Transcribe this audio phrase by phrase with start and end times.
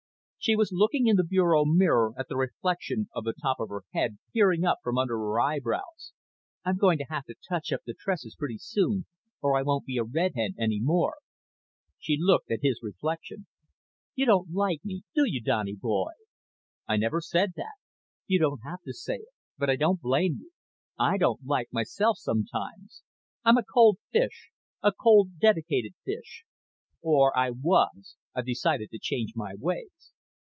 [0.43, 3.83] She was looking in the bureau mirror at the reflection of the top of her
[3.93, 6.13] head, peering up from under her eyebrows.
[6.65, 9.05] "I'm going to have to touch up the tresses pretty soon
[9.39, 11.17] or I won't be a redhead any more."
[11.99, 13.45] She looked at his reflection.
[14.15, 16.13] "You don't like me, do you, Donny boy?"
[16.87, 17.75] "I never said that."
[18.25, 19.33] "You don't have to say it.
[19.59, 20.49] But I don't blame you.
[20.97, 23.03] I don't like myself sometimes.
[23.45, 24.49] I'm a cold fish.
[24.81, 26.45] A cold, dedicated fish.
[26.99, 28.15] Or I was.
[28.33, 30.13] I've decided to change my ways."